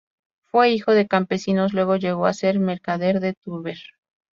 [0.45, 3.77] Fue hijo de campesinos, luego llegó a ser mercader de Tver.